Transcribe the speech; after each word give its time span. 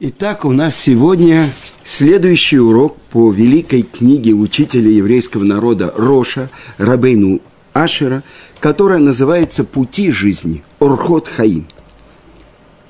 Итак, 0.00 0.44
у 0.44 0.52
нас 0.52 0.76
сегодня 0.76 1.50
следующий 1.82 2.60
урок 2.60 2.96
по 3.10 3.32
великой 3.32 3.82
книге 3.82 4.32
учителя 4.32 4.88
еврейского 4.88 5.42
народа 5.42 5.92
Роша 5.96 6.50
Рабейну 6.76 7.40
Ашера, 7.72 8.22
которая 8.60 9.00
называется 9.00 9.64
«Пути 9.64 10.12
жизни» 10.12 10.62
Орхот 10.78 11.26
Хаим, 11.26 11.66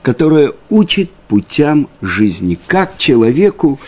которая 0.03 0.53
учит 0.69 1.09
путям 1.29 1.89
жизни, 2.03 2.59
как 2.67 2.99
человеку 2.99 3.81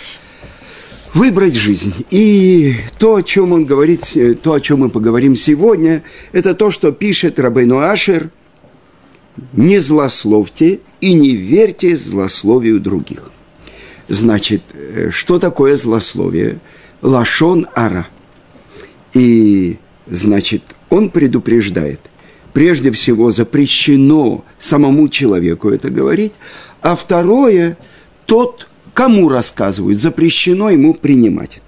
выбрать 1.13 1.57
жизнь. 1.57 1.93
И 2.09 2.77
то, 2.99 3.17
о 3.17 3.23
чем 3.23 3.53
он 3.53 3.67
говорит, 3.67 4.17
то, 4.43 4.55
о 4.55 4.61
чем 4.63 4.79
мы 4.81 4.89
поговорим 4.89 5.37
сегодня, 5.37 6.05
это 6.33 6.55
то, 6.55 6.71
что 6.71 6.91
пишет 6.91 7.39
Рабейну 7.39 7.81
Ашер– 7.81 8.31
не 9.53 9.79
злословьте 9.79 10.81
и 11.01 11.15
не 11.15 11.31
верьте 11.31 11.97
злословию 11.97 12.81
других. 12.81 13.31
Значит, 14.09 14.63
э, 14.75 15.11
что 15.13 15.39
такое 15.39 15.77
злословие? 15.77 16.59
Лашон 17.03 17.67
ара. 17.75 18.09
И, 19.15 19.79
значит, 20.07 20.63
он 20.91 21.11
предупреждает. 21.11 22.01
Прежде 22.53 22.91
всего, 22.91 23.31
запрещено 23.31 24.45
самому 24.59 25.09
человеку 25.09 25.71
это 25.71 25.91
говорить, 25.91 26.33
а 26.83 26.97
второе, 26.97 27.79
тот, 28.27 28.69
кому 28.93 29.29
рассказывают, 29.29 30.01
запрещено 30.01 30.71
ему 30.71 30.95
принимать 30.95 31.59
это. 31.59 31.67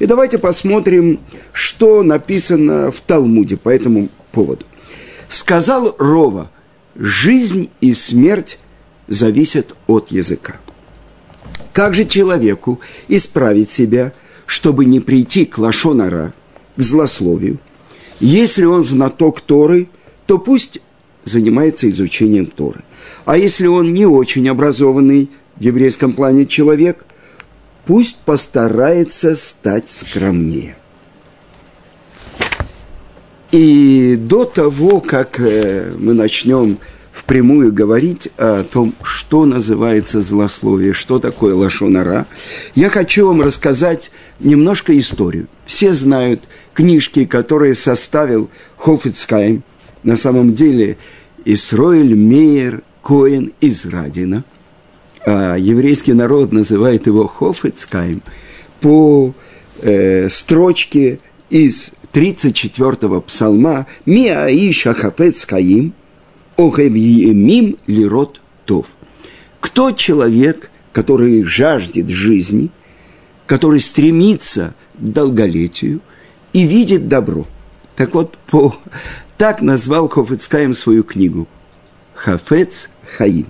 И 0.00 0.06
давайте 0.06 0.38
посмотрим, 0.38 1.20
что 1.52 2.02
написано 2.02 2.90
в 2.90 3.00
Талмуде 3.00 3.56
по 3.56 3.68
этому 3.68 4.08
поводу. 4.32 4.64
Сказал 5.28 5.94
Рова– 5.98 6.50
жизнь 6.98 7.70
и 7.80 7.94
смерть 7.94 8.58
зависят 9.06 9.74
от 9.86 10.10
языка. 10.10 10.56
Как 11.72 11.94
же 11.94 12.04
человеку 12.04 12.80
исправить 13.06 13.70
себя, 13.70 14.12
чтобы 14.46 14.84
не 14.84 15.00
прийти 15.00 15.44
к 15.44 15.58
лошонара, 15.58 16.34
к 16.76 16.82
злословию? 16.82 17.58
Если 18.20 18.64
он 18.64 18.82
знаток 18.82 19.40
Торы, 19.40 19.88
то 20.26 20.38
пусть 20.38 20.80
занимается 21.24 21.88
изучением 21.88 22.46
Торы. 22.46 22.82
А 23.24 23.38
если 23.38 23.66
он 23.66 23.94
не 23.94 24.06
очень 24.06 24.48
образованный 24.48 25.30
в 25.56 25.62
еврейском 25.62 26.12
плане 26.12 26.46
человек, 26.46 27.06
пусть 27.86 28.16
постарается 28.24 29.36
стать 29.36 29.88
скромнее. 29.88 30.77
И 33.50 34.16
до 34.18 34.44
того, 34.44 35.00
как 35.00 35.40
э, 35.40 35.92
мы 35.98 36.12
начнем 36.12 36.78
впрямую 37.12 37.72
говорить 37.72 38.28
о 38.36 38.62
том, 38.62 38.94
что 39.02 39.44
называется 39.44 40.20
злословие, 40.20 40.92
что 40.92 41.18
такое 41.18 41.54
лошонара, 41.54 42.26
я 42.74 42.90
хочу 42.90 43.26
вам 43.26 43.40
рассказать 43.42 44.10
немножко 44.38 44.98
историю. 44.98 45.48
Все 45.66 45.92
знают 45.92 46.44
книжки, 46.74 47.24
которые 47.24 47.74
составил 47.74 48.50
Хофицкайм. 48.76 49.62
На 50.02 50.16
самом 50.16 50.54
деле 50.54 50.98
Исроэль 51.44 52.14
Мейер 52.14 52.82
Коэн 53.02 53.52
из 53.60 53.84
Радина. 53.86 54.44
А 55.26 55.56
еврейский 55.56 56.12
народ 56.12 56.52
называет 56.52 57.06
его 57.06 57.26
Хофицкайм 57.26 58.22
по 58.80 59.34
э, 59.80 60.28
строчке 60.30 61.18
из 61.50 61.92
34-го 62.12 63.20
псалма 63.20 63.86
«Миаиша 64.06 64.94
хафец 64.94 65.44
каим, 65.46 65.92
огевьемим 66.56 67.76
лирот 67.86 68.40
тов». 68.64 68.86
Кто 69.60 69.92
человек, 69.92 70.70
который 70.92 71.42
жаждет 71.44 72.08
жизни, 72.08 72.70
который 73.46 73.80
стремится 73.80 74.74
к 74.94 75.02
долголетию 75.04 76.00
и 76.52 76.66
видит 76.66 77.08
добро? 77.08 77.46
Так 77.96 78.14
вот, 78.14 78.38
по, 78.50 78.76
так 79.36 79.60
назвал 79.60 80.08
Хофецкаем 80.08 80.74
свою 80.74 81.02
книгу 81.02 81.48
«Хафец 82.14 82.90
Хаим». 83.16 83.46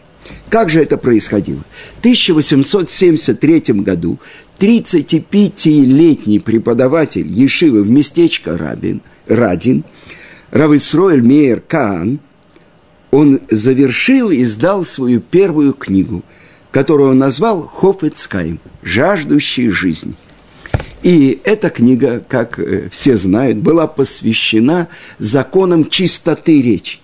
Как 0.51 0.71
же 0.71 0.81
это 0.81 0.97
происходило? 0.97 1.63
В 1.97 1.99
1873 2.01 3.61
году 3.83 4.19
35-летний 4.59 6.39
преподаватель 6.39 7.29
Ешивы 7.29 7.83
в 7.83 7.91
местечко 7.91 8.57
Рабин, 8.57 9.03
Радин, 9.27 9.85
Рависроэль 10.51 11.23
Мейер 11.23 11.61
Каан, 11.61 12.21
он 13.11 13.41
завершил 13.51 14.31
и 14.31 14.43
издал 14.43 14.85
свою 14.85 15.21
первую 15.21 15.75
книгу, 15.75 16.23
которую 16.71 17.11
он 17.11 17.19
назвал 17.19 17.63
«Хофецкаем»– 17.63 18.61
«Жаждущие 18.83 19.71
жизни». 19.71 20.15
И 21.03 21.41
эта 21.45 21.71
книга, 21.71 22.23
как 22.27 22.59
э, 22.59 22.89
все 22.91 23.17
знают, 23.17 23.59
была 23.59 23.87
посвящена 23.87 24.89
законам 25.19 25.89
чистоты 25.89 26.61
речи. 26.61 26.99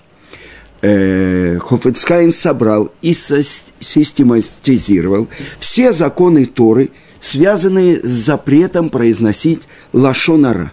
Э, 0.87 1.59
Хофецкайн 1.61 2.31
собрал 2.33 2.93
и 3.01 3.15
систематизировал 3.15 5.29
все 5.59 5.93
законы 5.93 6.45
Торы– 6.47 6.91
связанные 7.25 8.03
с 8.03 8.27
запретом 8.27 8.91
произносить 8.91 9.63
лашонара, 9.95 10.73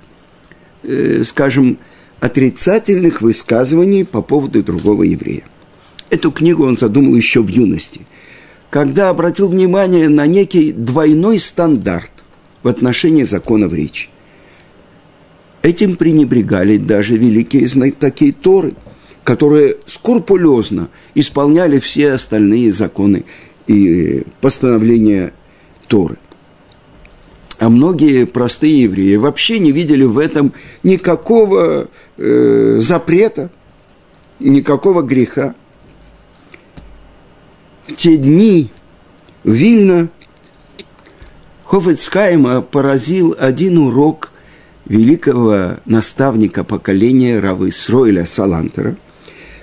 э, 0.84 1.24
скажем, 1.26 1.78
отрицательных 2.20 3.22
высказываний 3.22 4.04
по 4.04 4.22
поводу 4.22 4.62
другого 4.62 5.04
еврея. 5.04 5.44
Эту 6.10 6.30
книгу 6.30 6.66
он 6.66 6.76
задумал 6.76 7.16
еще 7.16 7.42
в 7.42 7.48
юности, 7.48 8.02
когда 8.70 9.08
обратил 9.08 9.48
внимание 9.48 10.10
на 10.10 10.28
некий 10.28 10.74
двойной 10.74 11.40
стандарт 11.40 12.12
в 12.64 12.68
отношении 12.68 13.24
законов 13.24 13.72
речи. 13.72 14.10
Этим 15.62 15.96
пренебрегали 15.96 16.76
даже 16.76 17.16
великие 17.16 17.66
знатоки 17.66 18.34
Торы, 18.34 18.74
которые 19.24 19.78
скрупулезно 19.86 20.90
исполняли 21.16 21.80
все 21.80 22.14
остальные 22.14 22.72
законы 22.72 23.26
и 23.68 24.24
постановления 24.42 25.34
Торы– 25.88 26.18
а 27.62 27.70
многие 27.70 28.26
простые 28.26 28.82
евреи 28.82 29.18
вообще 29.18 29.60
не 29.60 29.72
видели 29.72 30.04
в 30.04 30.18
этом 30.18 30.52
никакого 30.82 31.90
э, 32.18 32.78
запрета, 32.80 33.52
никакого 34.40 35.04
греха. 35.04 35.54
В 37.86 37.94
те 37.94 38.18
дни 38.18 38.72
Вильна 39.44 40.10
Хофицкайма 41.66 42.64
поразил 42.64 43.36
один 43.38 43.78
урок 43.78 44.32
великого 44.86 45.78
наставника 45.86 46.64
поколения 46.64 47.40
Равы 47.40 47.72
Сройля 47.72 48.26
Салантера, 48.26 48.98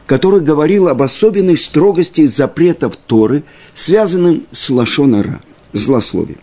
который 0.09 0.41
говорил 0.41 0.89
об 0.89 1.03
особенной 1.03 1.59
строгости 1.59 2.25
запретов 2.25 2.97
Торы, 2.97 3.45
связанным 3.75 4.47
с 4.51 4.71
лошонара, 4.71 5.43
злословием. 5.75 6.41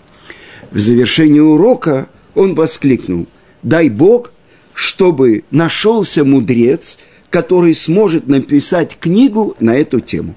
В 0.70 0.78
завершении 0.78 1.40
урока 1.40 2.08
он 2.36 2.54
воскликнул, 2.54 3.26
дай 3.64 3.90
Бог, 3.90 4.32
чтобы 4.76 5.46
нашелся 5.50 6.24
мудрец, 6.24 7.00
который 7.32 7.74
сможет 7.74 8.28
написать 8.28 9.00
книгу 9.00 9.56
на 9.60 9.76
эту 9.76 10.00
тему. 10.00 10.36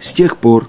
С 0.00 0.12
тех 0.12 0.36
пор 0.38 0.68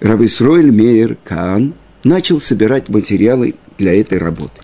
Рависроэль 0.00 0.70
Мейер 0.70 1.16
Каан 1.24 1.72
начал 2.04 2.38
собирать 2.38 2.90
материалы 2.90 3.54
для 3.78 3.98
этой 3.98 4.18
работы. 4.18 4.60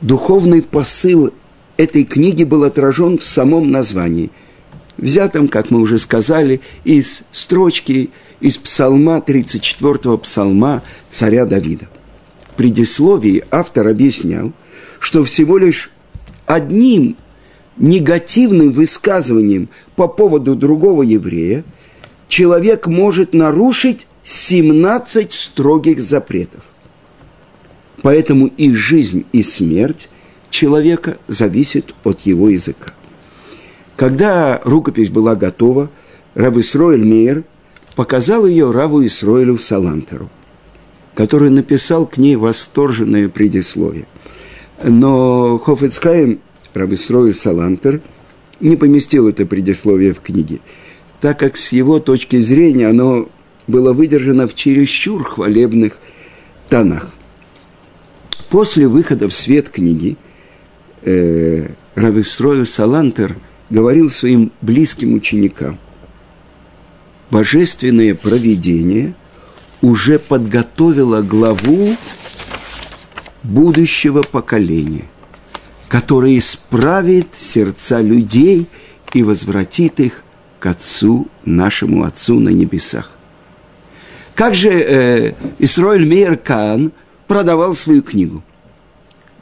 Духовный 0.00 0.62
посыл 0.62 1.34
этой 1.76 2.04
книги 2.04 2.44
был 2.44 2.64
отражен 2.64 3.18
в 3.18 3.24
самом 3.24 3.70
названии, 3.70 4.30
взятом, 4.96 5.48
как 5.48 5.70
мы 5.70 5.80
уже 5.80 5.98
сказали, 5.98 6.60
из 6.84 7.24
строчки 7.32 8.10
из 8.40 8.56
псалма, 8.58 9.22
34-го 9.26 10.18
псалма 10.18 10.82
царя 11.08 11.46
Давида. 11.46 11.88
В 12.44 12.54
предисловии 12.56 13.44
автор 13.50 13.88
объяснял, 13.88 14.52
что 14.98 15.24
всего 15.24 15.58
лишь 15.58 15.90
одним 16.46 17.16
негативным 17.76 18.72
высказыванием 18.72 19.68
по 19.94 20.08
поводу 20.08 20.54
другого 20.54 21.02
еврея 21.02 21.64
человек 22.28 22.86
может 22.86 23.34
нарушить 23.34 24.06
17 24.24 25.32
строгих 25.32 26.00
запретов. 26.00 26.64
Поэтому 28.02 28.46
и 28.46 28.72
жизнь, 28.74 29.24
и 29.32 29.42
смерть 29.42 30.08
человека 30.50 31.18
зависит 31.26 31.94
от 32.04 32.20
его 32.20 32.48
языка. 32.48 32.92
Когда 33.96 34.60
рукопись 34.64 35.10
была 35.10 35.34
готова, 35.36 35.90
Рависроэль 36.34 37.04
Мейер– 37.04 37.44
показал 37.96 38.46
ее 38.46 38.70
Раву 38.70 39.04
Исроилю 39.04 39.58
Салантеру, 39.58 40.30
который 41.14 41.50
написал 41.50 42.06
к 42.06 42.18
ней 42.18 42.36
восторженное 42.36 43.28
предисловие. 43.28 44.06
Но 44.84 45.58
Хофицкаем, 45.58 46.40
Рав 46.74 46.92
Исроиль 46.92 47.34
Салантер, 47.34 48.02
не 48.60 48.76
поместил 48.76 49.28
это 49.28 49.46
предисловие 49.46 50.12
в 50.12 50.20
книге, 50.20 50.60
так 51.20 51.38
как 51.38 51.56
с 51.56 51.72
его 51.72 51.98
точки 51.98 52.36
зрения 52.40 52.88
оно 52.88 53.28
было 53.66 53.94
выдержано 53.94 54.46
в 54.46 54.54
чересчур 54.54 55.24
хвалебных 55.24 55.98
тонах. 56.68 57.08
После 58.50 58.86
выхода 58.86 59.28
в 59.28 59.34
свет 59.34 59.70
книги 59.70 60.18
э, 61.06 61.68
Рависроя 61.94 62.64
Салантер 62.64 63.36
говорил 63.70 64.10
своим 64.10 64.52
близким 64.60 65.14
ученикам, 65.14 65.78
божественное 67.30 68.14
провидение 68.14 69.14
уже 69.80 70.18
подготовило 70.18 71.22
главу 71.22 71.96
будущего 73.42 74.22
поколения, 74.22 75.06
которое 75.88 76.36
исправит 76.36 77.28
сердца 77.34 78.00
людей 78.00 78.66
и 79.14 79.22
возвратит 79.22 80.00
их 80.00 80.22
к 80.58 80.66
Отцу, 80.66 81.28
нашему 81.44 82.04
Отцу 82.04 82.40
на 82.40 82.50
небесах. 82.50 83.10
Как 84.34 84.54
же 84.54 84.70
э, 84.70 85.32
Исроэль 85.58 86.06
Мейер 86.06 86.38
продавал 87.26 87.74
свою 87.74 88.02
книгу, 88.02 88.42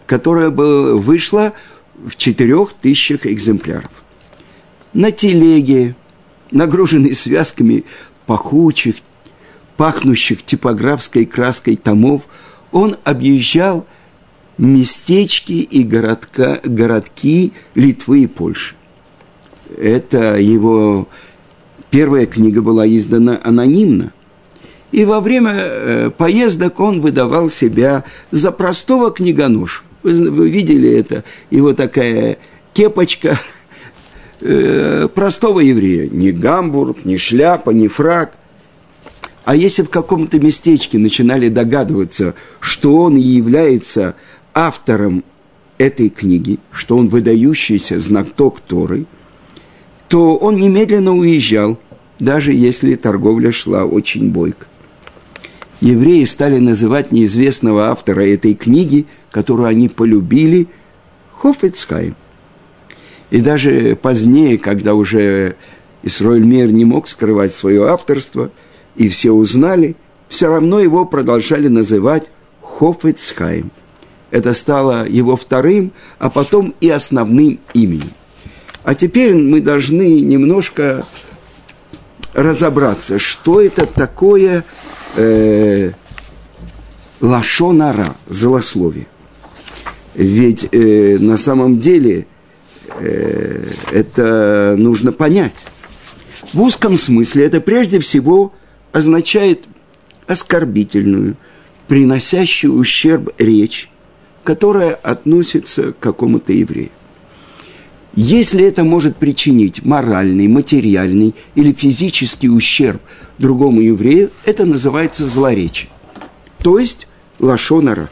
которая 0.06 0.50
была, 0.50 0.94
вышла 0.94 1.52
в 1.94 2.16
четырех 2.16 2.72
тысячах 2.74 3.26
экземпляров. 3.26 3.90
На 4.92 5.10
телеге, 5.10 5.94
нагруженный 6.50 7.14
связками 7.14 7.84
пахучих, 8.26 8.96
пахнущих 9.76 10.44
типографской 10.44 11.26
краской 11.26 11.76
томов, 11.76 12.22
он 12.70 12.96
объезжал 13.04 13.86
местечки 14.56 15.52
и 15.52 15.82
городка, 15.82 16.60
городки 16.62 17.52
Литвы 17.74 18.22
и 18.22 18.26
Польши. 18.26 18.76
Это 19.76 20.38
его 20.38 21.08
первая 21.90 22.26
книга 22.26 22.62
была 22.62 22.86
издана 22.86 23.40
анонимно– 23.42 24.12
и 24.94 25.04
во 25.04 25.20
время 25.20 25.52
э, 25.56 26.10
поездок 26.16 26.78
он 26.78 27.00
выдавал 27.00 27.50
себя 27.50 28.04
за 28.30 28.52
простого 28.52 29.10
книгоношу. 29.10 29.82
Вы, 30.04 30.30
вы 30.30 30.50
видели 30.50 30.88
это? 30.88 31.24
Его 31.50 31.72
такая 31.72 32.36
кепочка 32.74 33.40
э, 34.40 35.08
простого 35.12 35.60
еврея. 35.60 36.08
Ни 36.08 36.30
гамбург, 36.30 37.04
ни 37.04 37.16
шляпа, 37.16 37.70
ни 37.70 37.88
фраг. 37.88 38.36
А 39.44 39.56
если 39.56 39.82
в 39.82 39.88
каком-то 39.88 40.38
местечке 40.38 40.98
начинали 40.98 41.48
догадываться, 41.48 42.34
что 42.60 42.96
он 42.98 43.16
является 43.16 44.14
автором 44.52 45.24
этой 45.78 46.10
книги, 46.10 46.58
что 46.70 46.96
он 46.96 47.08
выдающийся 47.08 47.98
знаток 47.98 48.60
Торы, 48.60 49.06
то 50.08 50.36
он 50.36 50.56
немедленно 50.56 51.16
уезжал, 51.16 51.78
даже 52.18 52.52
если 52.52 52.94
торговля 52.94 53.52
шла 53.52 53.84
очень 53.84 54.30
бойко 54.30 54.66
евреи 55.84 56.24
стали 56.24 56.58
называть 56.58 57.12
неизвестного 57.12 57.88
автора 57.88 58.26
этой 58.26 58.54
книги, 58.54 59.06
которую 59.30 59.68
они 59.68 59.88
полюбили, 59.90 60.66
Хофецхайм. 61.36 62.16
И 63.30 63.40
даже 63.40 63.94
позднее, 64.00 64.56
когда 64.56 64.94
уже 64.94 65.56
Исроэль 66.02 66.44
Мер 66.44 66.72
не 66.72 66.86
мог 66.86 67.06
скрывать 67.06 67.52
свое 67.52 67.86
авторство, 67.88 68.50
и 68.96 69.08
все 69.08 69.32
узнали, 69.32 69.96
все 70.28 70.48
равно 70.48 70.80
его 70.80 71.04
продолжали 71.04 71.68
называть 71.68 72.30
Хофецхайм. 72.62 73.70
Это 74.30 74.54
стало 74.54 75.06
его 75.06 75.36
вторым, 75.36 75.92
а 76.18 76.30
потом 76.30 76.74
и 76.80 76.88
основным 76.88 77.60
именем. 77.74 78.10
А 78.84 78.94
теперь 78.94 79.34
мы 79.34 79.60
должны 79.60 80.20
немножко 80.20 81.04
разобраться, 82.32 83.18
что 83.18 83.60
это 83.60 83.84
такое 83.86 84.64
э, 85.16 85.90
лашонара, 87.20 88.14
злословие. 88.26 89.06
Ведь 90.14 90.68
э, 90.70 91.18
на 91.18 91.36
самом 91.36 91.80
деле 91.80 92.26
э, 92.98 93.66
это 93.92 94.74
нужно 94.78 95.12
понять. 95.12 95.54
В 96.52 96.62
узком 96.62 96.96
смысле 96.96 97.46
это 97.46 97.60
прежде 97.60 97.98
всего 97.98 98.52
означает 98.92 99.64
оскорбительную, 100.26 101.36
приносящую 101.88 102.74
ущерб 102.74 103.30
речь, 103.38 103.90
которая 104.44 104.94
относится 104.94 105.92
к 105.92 105.98
какому-то 105.98 106.52
еврею. 106.52 106.90
Если 108.16 108.64
это 108.64 108.84
может 108.84 109.16
причинить 109.16 109.84
моральный, 109.84 110.46
материальный 110.46 111.34
или 111.54 111.72
физический 111.72 112.48
ущерб 112.48 113.02
другому 113.38 113.80
еврею, 113.80 114.30
это 114.44 114.64
называется 114.64 115.26
злоречие. 115.26 115.90
То 116.58 116.78
есть 116.78 117.08
лашонара. 117.40 118.08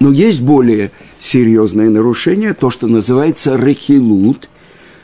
Но 0.00 0.10
есть 0.10 0.40
более 0.40 0.90
серьезное 1.18 1.90
нарушение, 1.90 2.54
то, 2.54 2.70
что 2.70 2.88
называется 2.88 3.56
рахилут, 3.56 4.48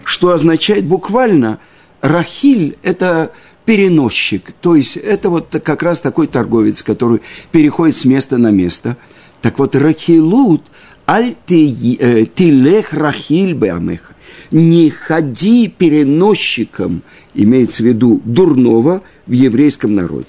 что 0.02 0.30
означает 0.30 0.84
буквально 0.84 1.58
рахиль– 2.00 2.78
это 2.82 3.32
переносчик, 3.64 4.52
то 4.60 4.76
есть 4.76 4.96
это 4.96 5.28
вот 5.28 5.54
как 5.62 5.82
раз 5.82 6.00
такой 6.00 6.28
торговец, 6.28 6.82
который 6.82 7.20
переходит 7.50 7.96
с 7.96 8.04
места 8.04 8.38
на 8.38 8.50
место. 8.50 8.96
Так 9.42 9.58
вот, 9.58 9.74
рахилут 9.76 10.62
Аль 11.08 11.36
э, 11.48 12.24
тилех 12.34 12.92
рахиль 12.92 13.54
беамеха. 13.54 14.14
Не 14.50 14.90
ходи 14.90 15.68
переносчиком, 15.68 17.02
имеется 17.34 17.82
в 17.82 17.86
виду 17.86 18.20
дурного 18.24 19.02
в 19.26 19.32
еврейском 19.32 19.94
народе. 19.94 20.28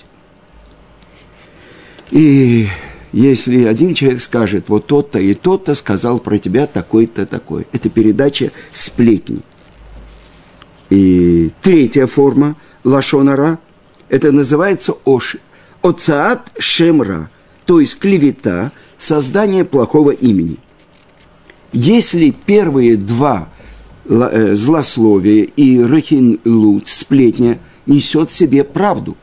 И 2.12 2.68
если 3.12 3.64
один 3.64 3.94
человек 3.94 4.22
скажет, 4.22 4.70
вот 4.70 4.88
тот-то 4.88 5.20
и 5.20 5.34
тот-то 5.34 5.74
сказал 5.74 6.20
про 6.20 6.38
тебя 6.38 6.68
такой-то 6.68 7.26
такой, 7.26 7.68
это 7.72 7.90
передача 7.90 8.52
сплетни. 8.72 9.42
И 10.90 11.52
третья 11.62 12.06
форма 12.06 12.56
лашонара, 12.84 13.60
это 14.10 14.32
называется 14.32 14.94
ош, 15.06 15.38
оцаат 15.82 16.52
шемра, 16.60 17.30
то 17.66 17.80
есть 17.80 17.98
клевета, 18.00 18.72
создание 18.98 19.66
плохого 19.66 20.12
имени. 20.12 20.60
Если 21.74 22.32
первые 22.32 22.96
два 22.98 23.50
э, 24.06 24.54
злословия 24.54 25.44
и 25.44 25.80
рахин 25.82 26.40
лут, 26.46 26.88
сплетня, 26.88 27.60
несет 27.86 28.30
в 28.30 28.34
себе 28.34 28.64
правду. 28.64 29.18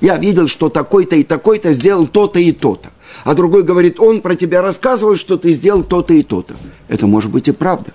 Я 0.00 0.16
видел, 0.16 0.48
что 0.48 0.68
такой-то 0.68 1.16
и 1.16 1.22
такой-то 1.22 1.72
сделал 1.72 2.06
то-то 2.06 2.38
и 2.38 2.52
то-то. 2.52 2.90
А 3.24 3.34
другой 3.34 3.62
говорит, 3.62 4.00
он 4.00 4.20
про 4.20 4.34
тебя 4.34 4.60
рассказывал, 4.60 5.16
что 5.16 5.36
ты 5.36 5.52
сделал 5.52 5.84
то-то 5.84 6.14
и 6.14 6.22
то-то. 6.22 6.54
Это 6.88 7.06
может 7.06 7.30
быть 7.30 7.48
и 7.48 7.52
правда. 7.52 7.92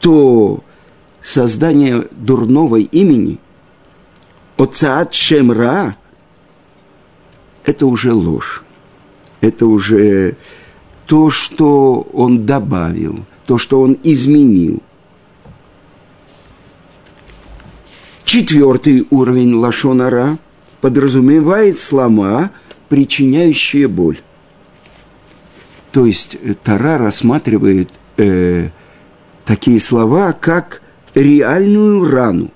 То 0.00 0.62
создание 1.20 2.06
дурного 2.12 2.76
имени, 2.76 3.38
Оцаат 4.56 5.12
Шемра, 5.12 5.96
это 7.64 7.86
уже 7.86 8.12
ложь. 8.12 8.62
Это 9.40 9.66
уже 9.66 10.36
то, 11.06 11.30
что 11.30 12.06
он 12.12 12.44
добавил, 12.44 13.24
то, 13.46 13.58
что 13.58 13.80
он 13.80 13.96
изменил. 14.02 14.82
Четвертый 18.24 19.06
уровень 19.10 19.54
лашонара 19.54 20.38
подразумевает 20.80 21.78
слова, 21.78 22.50
причиняющие 22.88 23.88
боль. 23.88 24.20
То 25.92 26.04
есть 26.04 26.36
Тара 26.62 26.98
рассматривает 26.98 27.90
э, 28.18 28.70
такие 29.44 29.80
слова, 29.80 30.32
как 30.32 30.82
реальную 31.14 32.10
рану 32.10 32.50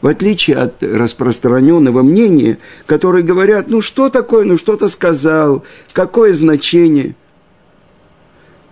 в 0.00 0.06
отличие 0.06 0.56
от 0.56 0.82
распространенного 0.82 2.02
мнения, 2.02 2.58
которые 2.86 3.24
говорят, 3.24 3.68
ну 3.68 3.80
что 3.80 4.10
такое, 4.10 4.44
ну 4.44 4.56
что-то 4.56 4.88
сказал, 4.88 5.64
какое 5.92 6.32
значение. 6.34 7.16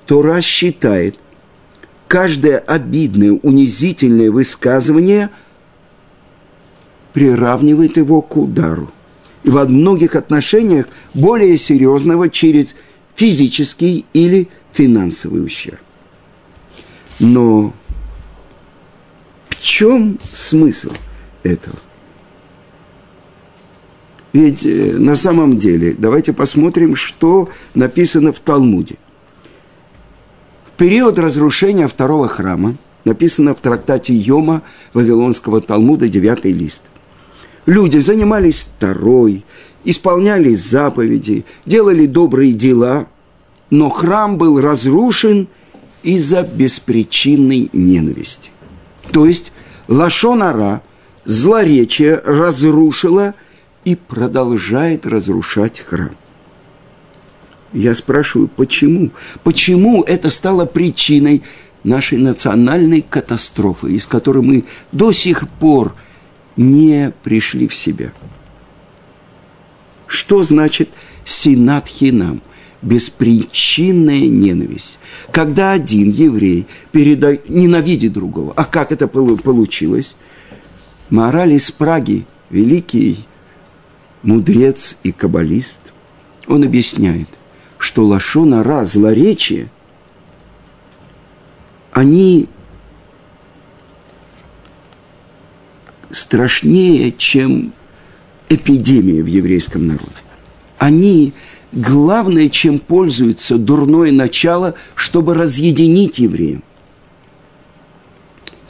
Тора 0.07 0.41
считает, 0.41 1.19
каждое 2.07 2.59
обидное, 2.59 3.33
унизительное 3.33 4.31
высказывание 4.31 5.31
приравнивает 7.13 7.97
его 7.97 8.23
к 8.23 8.37
удару. 8.37 8.93
И 9.43 9.51
во 9.51 9.65
многих 9.65 10.15
отношениях 10.15 10.87
более 11.15 11.57
серьезного 11.57 12.29
через 12.29 12.77
физический 13.15 14.05
или 14.13 14.49
финансовый 14.73 15.45
ущерб. 15.45 15.81
Но 17.19 17.73
в 19.49 19.61
чем 19.63 20.19
смысл? 20.33 20.93
Этого. 21.43 21.77
Ведь 24.33 24.65
э, 24.65 24.93
на 24.99 25.17
самом 25.17 25.57
деле, 25.57 25.95
давайте 25.97 26.33
посмотрим, 26.33 26.95
что 26.97 27.49
написано 27.75 28.33
в 28.33 28.41
Талмуде. 28.41 28.97
В 30.67 30.73
период 30.77 31.19
разрушения 31.19 31.89
второго 31.89 32.29
храма, 32.29 32.77
написано 33.05 33.55
в 33.55 33.61
трактате 33.61 34.15
Йома 34.15 34.63
Вавилонского 34.93 35.61
Талмуда, 35.61 36.09
9 36.09 36.45
лист. 36.47 36.83
люди 37.67 37.99
занимались 37.99 38.69
второй, 38.77 39.45
исполняли 39.85 40.55
заповеди, 40.55 41.45
делали 41.65 42.07
добрые 42.07 42.53
дела, 42.53 43.07
но 43.71 43.91
храм 43.91 44.39
был 44.39 44.61
разрушен 44.61 45.49
из-за 46.03 46.43
беспричинной 46.43 47.69
ненависти. 47.73 48.51
То 49.13 49.27
есть 49.27 49.53
Лашонара, 49.89 50.83
злоречие, 51.27 52.21
разрушило 52.25 53.35
и 53.85 53.97
продолжает 53.97 55.05
разрушать 55.05 55.81
храм. 55.81 56.17
Я 57.73 57.95
спрашиваю, 57.95 58.49
почему? 58.49 59.11
Почему 59.43 60.03
это 60.03 60.31
стало 60.31 60.65
причиной 60.65 61.43
нашей 61.85 62.19
национальной 62.19 63.03
катастрофы, 63.03 63.93
из 63.93 64.07
которой 64.07 64.43
мы 64.43 64.65
до 64.93 65.13
сих 65.13 65.49
пор 65.49 65.95
не 66.57 67.13
пришли 67.23 67.69
в 67.69 67.75
себя? 67.75 68.13
Что 70.07 70.43
значит 70.45 70.89
синат 71.25 71.89
хинам? 71.89 72.41
Беспричинная 72.83 74.29
ненависть. 74.29 74.99
Когда 75.33 75.73
один 75.73 76.11
еврей 76.11 76.67
переда... 76.93 77.39
ненавидит 77.49 78.13
другого. 78.13 78.53
А 78.55 78.65
как 78.65 78.93
это 78.93 79.09
получилось? 79.09 80.15
Мораль 81.11 81.53
из 81.53 81.71
Праги, 81.71 82.27
великий 82.51 83.27
мудрец 84.23 84.99
и 85.03 85.13
каббалист, 85.13 85.93
он 86.49 86.65
объясняет, 86.65 87.29
что 87.79 88.05
лашона 88.05 88.65
ра, 88.65 88.85
злоречие, 88.85 89.69
они 91.93 92.49
страшнее, 96.11 97.13
чем 97.13 97.73
эпидемия 98.49 99.23
в 99.23 99.27
еврейском 99.27 99.87
народе. 99.87 100.11
Они 100.79 101.33
главное, 101.73 102.49
чем 102.49 102.79
пользуются 102.79 103.59
дурное 103.59 104.13
начало, 104.13 104.75
чтобы 104.95 105.35
разъединить 105.35 106.19
евреев. 106.19 106.61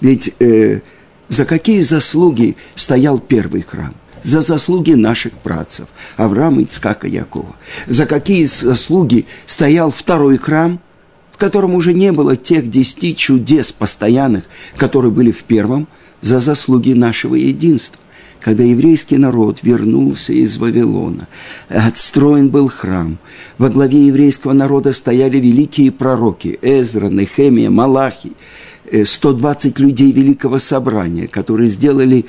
Ведь 0.01 0.35
э, 0.39 0.81
за 1.29 1.45
какие 1.45 1.83
заслуги 1.83 2.57
стоял 2.75 3.19
первый 3.19 3.63
храм? 3.63 3.95
За 4.23 4.41
заслуги 4.41 4.93
наших 4.93 5.33
працев, 5.35 5.87
Авраама, 6.17 6.63
Ицкака, 6.63 7.07
Якова. 7.07 7.55
За 7.87 8.07
какие 8.07 8.45
заслуги 8.45 9.27
стоял 9.47 9.91
второй 9.91 10.37
храм, 10.37 10.81
в 11.33 11.39
котором 11.39 11.75
уже 11.75 11.93
не 11.93 12.13
было 12.13 12.35
тех 12.35 12.69
десяти 12.69 13.15
чудес 13.15 13.73
постоянных, 13.73 14.45
которые 14.77 15.13
были 15.13 15.31
в 15.31 15.45
первом, 15.45 15.87
за 16.23 16.41
заслуги 16.41 16.93
нашего 16.93 17.35
единства 17.35 18.01
когда 18.47 18.63
еврейский 18.63 19.17
народ 19.17 19.65
вернулся 19.65 20.33
из 20.33 20.57
Вавилона, 20.57 21.27
отстроен 21.69 22.49
был 22.49 22.69
храм, 22.69 23.19
во 23.59 23.69
главе 23.71 24.07
еврейского 24.07 24.53
народа 24.53 24.93
стояли 24.93 25.39
великие 25.39 25.91
пророки 25.91 26.57
Эзра, 26.63 27.09
Нехемия, 27.09 27.71
Малахи, 27.71 28.35
120 29.05 29.79
людей 29.79 30.13
Великого 30.13 30.59
Собрания, 30.59 31.27
которые 31.27 31.69
сделали 31.69 32.27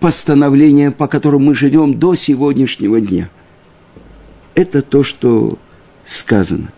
постановление, 0.00 0.90
по 0.90 1.06
которому 1.06 1.46
мы 1.46 1.54
живем 1.54 1.98
до 1.98 2.14
сегодняшнего 2.14 3.00
дня. 3.00 3.28
Это 4.54 4.82
то, 4.82 5.04
что 5.04 5.58
сказано. 6.04 6.72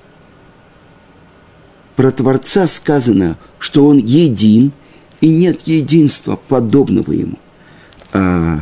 Про 1.96 2.10
Творца 2.10 2.66
сказано, 2.66 3.38
что 3.58 3.86
Он 3.86 3.98
един, 3.98 4.72
и 5.20 5.28
нет 5.28 5.62
единства 5.66 6.36
подобного 6.36 7.12
Ему 7.12 7.38
а, 8.12 8.60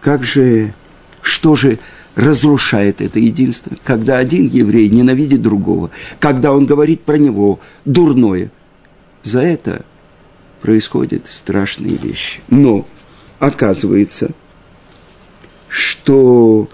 как 0.00 0.24
же, 0.24 0.74
что 1.22 1.56
же 1.56 1.78
разрушает 2.14 3.00
это 3.00 3.18
единство, 3.18 3.76
когда 3.84 4.18
один 4.18 4.48
еврей 4.48 4.88
ненавидит 4.88 5.42
другого, 5.42 5.90
когда 6.18 6.52
он 6.52 6.66
говорит 6.66 7.02
про 7.02 7.16
него 7.16 7.60
дурное. 7.84 8.50
За 9.28 9.42
это 9.42 9.84
происходят 10.62 11.26
страшные 11.26 11.96
вещи. 11.96 12.40
Но 12.48 12.86
оказывается, 13.38 14.30
что 15.68 16.66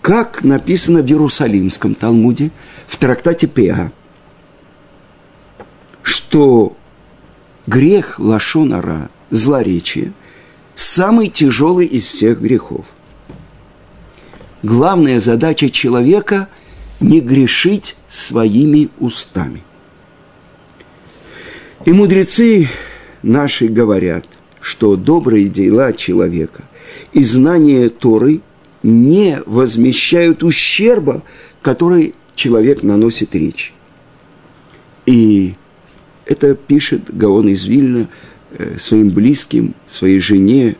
как 0.00 0.42
написано 0.44 1.02
в 1.02 1.06
Иерусалимском 1.06 1.94
Талмуде, 1.94 2.50
в 2.86 2.96
трактате 2.96 3.48
Пеа, 3.48 3.92
что 6.02 6.74
грех 7.66 8.18
Лашонара– 8.18 9.10
злоречие 9.28 10.14
самый 10.74 11.28
тяжелый 11.28 11.84
из 11.84 12.06
всех 12.06 12.40
грехов. 12.40 12.86
Главная 14.62 15.20
задача 15.20 15.68
человека– 15.68 16.48
не 17.00 17.20
грешить 17.20 17.94
своими 18.08 18.88
устами. 18.98 19.62
И 21.84 21.92
мудрецы 21.92 22.68
наши 23.22 23.68
говорят, 23.68 24.26
что 24.60 24.96
добрые 24.96 25.48
дела 25.48 25.92
человека 25.92 26.62
и 27.12 27.24
знание 27.24 27.88
Торы 27.88 28.40
не 28.82 29.42
возмещают 29.46 30.42
ущерба, 30.42 31.22
который 31.60 32.14
человек 32.34 32.82
наносит 32.82 33.34
речь. 33.34 33.74
И 35.06 35.54
это 36.26 36.54
пишет 36.54 37.14
Гаон 37.14 37.48
из 37.48 37.64
Вильна– 37.64 38.08
Э, 38.58 38.76
своим 38.76 39.08
близким, 39.08 39.74
своей 39.86 40.20
жене 40.20 40.76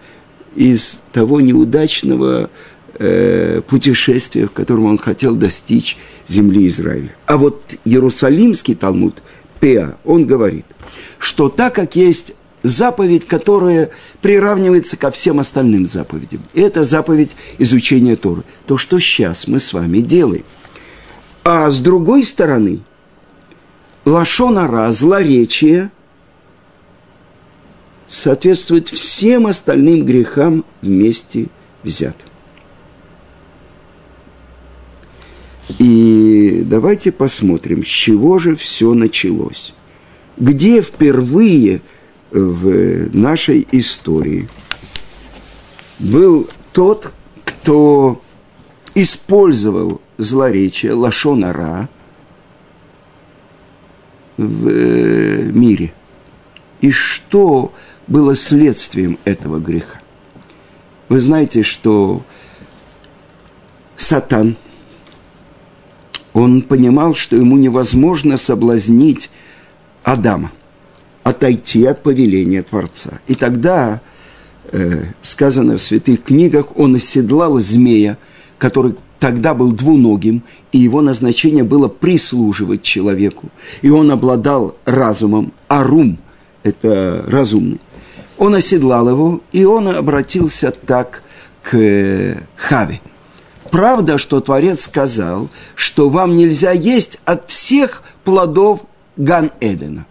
из 0.55 1.01
того 1.11 1.41
неудачного 1.41 2.51
э, 2.99 3.63
путешествия, 3.67 4.47
в 4.47 4.51
котором 4.51 4.85
он 4.85 4.99
хотел 4.99 5.35
достичь 5.35 5.97
земли 6.29 6.69
Израиля. 6.69 7.15
А 7.25 7.39
вот 7.39 7.63
Иерусалимский 7.87 8.75
Талмуд, 8.75 9.23
Пеа, 9.59 9.97
он 10.05 10.27
говорит, 10.27 10.67
что 11.23 11.49
так 11.49 11.75
как 11.75 11.97
есть 11.97 12.35
заповедь, 12.63 13.27
которая 13.27 13.91
приравнивается 14.21 14.97
ко 14.97 15.11
всем 15.11 15.41
остальным 15.41 15.87
заповедям. 15.87 16.43
Это 16.55 16.85
заповедь 16.85 17.33
изучения 17.59 18.17
Торы. 18.17 18.43
То, 18.67 18.79
что 18.79 18.99
сейчас 18.99 19.49
мы 19.49 19.59
с 19.59 19.73
вами 19.73 19.99
делаем. 19.99 20.45
А 21.45 21.71
с 21.71 21.81
другой 21.81 22.25
стороны, 22.25 22.81
лашонара, 24.05 24.93
злоречие– 24.93 25.91
соответствует 28.13 28.89
всем 28.89 29.47
остальным 29.47 30.05
грехам 30.05 30.65
вместе 30.83 31.47
взятым. 31.83 32.29
И 35.79 36.63
давайте 36.67 37.11
посмотрим, 37.11 37.83
с 37.83 37.89
чего 37.89 38.39
же 38.39 38.55
все 38.55 38.93
началось. 38.93 39.73
Где 40.43 40.83
впервые 40.83 41.83
в 42.33 43.17
нашей 43.17 43.65
истории 43.71 44.49
был 46.01 46.51
тот, 46.73 47.13
кто 47.45 48.21
использовал 48.97 50.01
злоречие, 50.19 50.95
лашонара 50.95 51.89
в 54.37 54.67
мире. 55.53 55.95
И 56.81 56.91
что 56.91 57.73
было 58.09 58.35
следствием 58.35 59.21
этого 59.25 59.61
греха. 59.61 60.01
Вы 61.09 61.21
знаете, 61.21 61.63
что 61.63 62.25
Сатан, 63.95 64.57
он 66.33 66.63
понимал, 66.63 67.15
что 67.15 67.37
ему 67.37 67.57
невозможно 67.59 68.37
соблазнить 68.39 69.31
Адама, 70.05 70.51
отойти 71.23 71.85
от 71.85 72.03
повеления 72.03 72.63
Творца. 72.63 73.21
И 73.27 73.35
тогда, 73.35 74.01
э, 74.73 75.05
сказано 75.23 75.77
в 75.77 75.83
святых 75.83 76.23
книгах, 76.25 76.77
он 76.77 76.97
оседлал 76.97 77.59
змея, 77.59 78.19
который 78.59 78.95
тогда 79.19 79.55
был 79.55 79.73
двуногим, 79.73 80.43
и 80.73 80.79
его 80.79 81.01
назначение 81.01 81.63
было 81.63 81.87
прислуживать 81.89 82.83
человеку. 82.83 83.51
И 83.83 83.91
он 83.91 84.11
обладал 84.11 84.77
разумом, 84.85 85.53
а 85.69 85.85
рум– 85.85 86.19
это 86.65 87.25
разумный. 87.29 87.81
Он 88.39 88.55
оседлал 88.57 89.09
его, 89.09 89.41
и 89.53 89.65
он 89.65 89.87
обратился 89.87 90.73
так 90.73 91.23
к 91.63 91.77
э, 91.77 92.43
Хаве. 92.57 93.01
Правда, 93.71 94.19
что 94.19 94.41
Творец 94.41 94.83
сказал, 94.83 95.49
что 95.77 96.09
вам 96.09 96.35
нельзя 96.37 96.73
есть 96.73 97.21
от 97.25 97.49
всех 97.49 98.03
плодов 98.25 98.81
Ган-Эдена. 99.17 100.07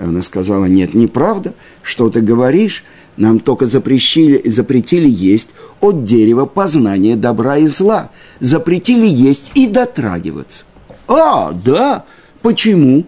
Она 0.00 0.22
сказала, 0.22 0.66
нет, 0.66 0.94
неправда, 0.94 1.54
что 1.82 2.08
ты 2.08 2.20
говоришь, 2.20 2.84
нам 3.16 3.40
только 3.40 3.66
запретили, 3.66 4.48
запретили 4.48 5.08
есть 5.08 5.50
от 5.80 6.04
дерева 6.04 6.46
познания 6.46 7.16
добра 7.16 7.58
и 7.58 7.66
зла. 7.66 8.10
Запретили 8.38 9.06
есть 9.06 9.52
и 9.54 9.66
дотрагиваться. 9.66 10.66
А, 11.08 11.52
да, 11.52 12.04
почему? 12.42 13.06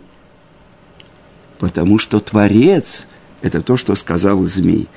Потому 1.60 1.98
что 1.98 2.18
Творец– 2.18 3.06
это 3.42 3.62
то, 3.62 3.76
что 3.76 3.94
сказал 3.94 4.42
змей. 4.42 4.88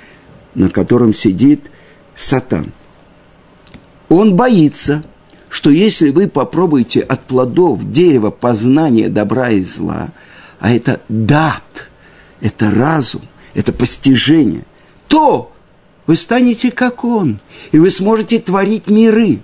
на 0.55 0.69
котором 0.69 1.13
сидит 1.13 1.71
сатан. 2.15 2.71
Он 4.09 4.35
боится, 4.35 5.03
что 5.53 5.69
если 5.69 6.09
вы 6.09 6.27
попробуете 6.27 7.01
от 7.01 7.25
плодов 7.25 7.91
дерева 7.91 8.31
познания 8.31 9.07
добра 9.07 9.51
и 9.51 9.61
зла, 9.61 10.09
а 10.59 10.71
это 10.71 10.99
дат, 11.09 11.89
это 12.41 12.71
разум, 12.71 13.21
это 13.53 13.71
постижение, 13.71 14.65
то 15.07 15.53
вы 16.07 16.15
станете 16.15 16.71
как 16.71 17.03
он, 17.03 17.39
и 17.71 17.77
вы 17.77 17.91
сможете 17.91 18.39
творить 18.39 18.89
миры. 18.89 19.41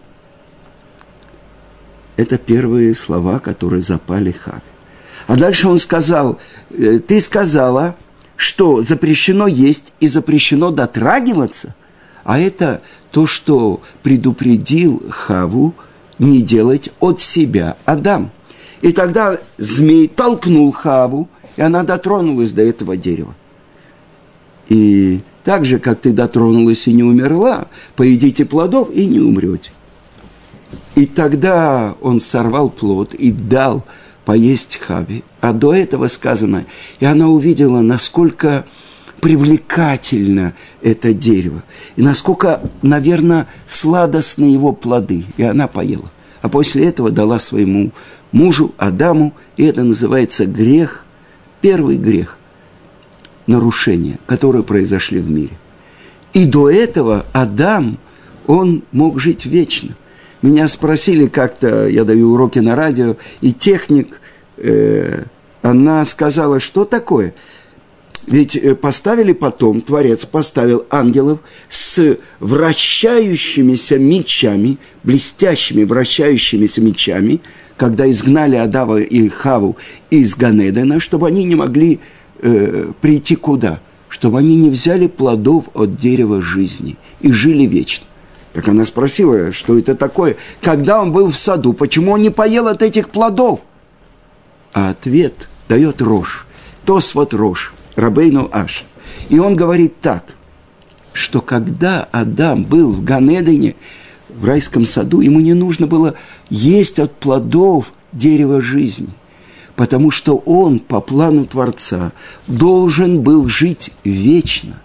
Это 2.18 2.40
первые 2.40 2.96
слова, 2.96 3.38
которые 3.38 3.84
запали 3.84 4.32
Хаве. 4.32 4.64
А 5.28 5.36
дальше 5.36 5.68
он 5.68 5.78
сказал, 5.78 6.40
«Э, 6.72 6.98
ты 7.06 7.22
сказала, 7.22 7.96
что 8.36 8.82
запрещено 8.82 9.46
есть 9.46 9.94
и 10.00 10.08
запрещено 10.08 10.72
дотрагиваться, 10.72 11.76
а 12.24 12.40
это 12.40 12.82
то, 13.12 13.28
что 13.28 13.84
предупредил 14.02 15.04
Хаву 15.12 15.76
не 16.20 16.42
делать 16.42 16.92
от 17.00 17.22
себя 17.22 17.78
Адам. 17.86 18.32
И 18.82 18.92
тогда 18.92 19.38
змей 19.58 20.08
толкнул 20.08 20.72
Хаву, 20.72 21.28
и 21.58 21.62
она 21.62 21.84
дотронулась 21.84 22.52
до 22.52 22.62
этого 22.62 22.96
дерева. 22.96 23.36
И 24.70 25.22
так 25.44 25.66
же, 25.66 25.80
как 25.80 26.00
ты 26.02 26.14
дотронулась 26.14 26.88
и 26.88 26.94
не 26.94 27.04
умерла, 27.04 27.68
поедите 27.96 28.46
плодов 28.46 28.92
и 28.92 29.06
не 29.06 29.20
умрете. 29.20 29.72
И 30.96 31.06
тогда 31.06 31.96
он 32.02 32.20
сорвал 32.20 32.70
плод 32.70 33.14
и 33.14 33.32
дал 33.32 33.84
поесть 34.26 34.78
Хаве. 34.78 35.24
А 35.42 35.54
до 35.54 35.74
этого 35.74 36.08
сказано, 36.08 36.66
и 37.00 37.06
она 37.06 37.30
увидела, 37.30 37.82
насколько 37.82 38.66
привлекательно 39.20 40.54
это 40.82 41.14
дерево, 41.14 41.64
и 41.96 42.02
насколько, 42.02 42.62
наверное, 42.82 43.48
сладостны 43.68 44.46
его 44.46 44.72
плоды, 44.74 45.26
и 45.38 45.44
она 45.44 45.68
поела. 45.68 46.12
А 46.42 46.50
после 46.50 46.86
этого 46.86 47.12
дала 47.12 47.40
своему 47.40 47.92
мужу 48.32 48.74
Адаму, 48.78 49.34
и 49.58 49.66
это 49.66 49.84
называется 49.84 50.46
грех, 50.46 51.06
первый 51.62 51.98
грех, 51.98 52.38
нарушения, 53.48 54.20
которые 54.26 54.64
произошли 54.64 55.20
в 55.20 55.30
мире. 55.30 55.58
И 56.34 56.46
до 56.46 56.70
этого 56.70 57.26
Адам, 57.34 57.98
он 58.48 58.84
мог 58.92 59.20
жить 59.20 59.46
вечно. 59.46 59.96
Меня 60.42 60.68
спросили 60.68 61.28
как-то, 61.28 61.88
я 61.88 62.06
даю 62.06 62.32
уроки 62.32 62.60
на 62.60 62.76
радио, 62.76 63.18
и 63.42 63.52
техник, 63.52 64.22
э, 64.58 65.24
она 65.62 66.06
сказала, 66.06 66.60
что 66.60 66.86
такое? 66.86 67.34
Ведь 68.30 68.56
э, 68.56 68.76
поставили 68.76 69.34
потом, 69.34 69.82
Творец 69.82 70.24
поставил 70.24 70.86
ангелов 70.92 71.40
с 71.68 72.18
вращающимися 72.40 73.98
мечами, 73.98 74.78
блестящими 75.04 75.84
вращающимися 75.84 76.82
мечами, 76.82 77.40
когда 77.76 78.10
изгнали 78.10 78.56
Адава 78.56 79.00
и 79.00 79.30
Хаву 79.30 79.78
из 80.12 80.36
Ганедена, 80.36 81.00
чтобы 81.00 81.28
они 81.28 81.44
не 81.44 81.56
могли 81.56 82.00
э, 82.42 82.92
прийти 83.02 83.36
куда? 83.36 83.80
Чтобы 84.10 84.38
они 84.38 84.56
не 84.58 84.70
взяли 84.70 85.08
плодов 85.08 85.66
от 85.74 85.96
дерева 85.96 86.40
жизни 86.40 86.98
и 87.22 87.32
жили 87.32 87.66
вечно. 87.66 88.06
Так 88.54 88.68
она 88.68 88.86
спросила, 88.86 89.52
что 89.52 89.78
это 89.78 89.96
такое. 89.96 90.36
Когда 90.62 91.02
он 91.02 91.12
был 91.12 91.28
в 91.32 91.36
саду, 91.36 91.74
почему 91.74 92.12
он 92.12 92.22
не 92.22 92.30
поел 92.30 92.68
от 92.68 92.84
этих 92.84 93.10
плодов? 93.10 93.62
А 94.74 94.92
ответ 94.92 95.48
дает 95.68 96.02
Рош. 96.02 96.46
Тос 96.86 97.16
вот 97.16 97.34
Рош, 97.34 97.74
Рабейну 97.96 98.50
Аш. 98.52 98.86
И 99.30 99.40
он 99.40 99.56
говорит 99.56 100.00
так, 100.02 100.26
что 101.14 101.42
когда 101.42 102.08
Адам 102.12 102.64
был 102.64 102.92
в 102.92 103.04
Ганедене, 103.04 103.76
в 104.30 104.46
райском 104.46 104.86
саду, 104.86 105.22
ему 105.22 105.40
не 105.40 105.54
нужно 105.54 105.88
было 105.88 106.16
есть 106.50 107.00
от 107.00 107.14
плодов 107.14 107.94
дерева 108.14 108.62
жизни 108.62 109.10
потому 109.80 110.12
что 110.12 110.36
он 110.36 110.80
по 110.80 111.00
плану 111.00 111.46
Творца 111.46 112.12
должен 112.48 113.22
был 113.22 113.48
жить 113.48 113.92
вечно. 114.04 114.82